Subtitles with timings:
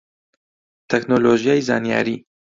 [0.89, 2.15] تەکنۆلۆژیای زانیاری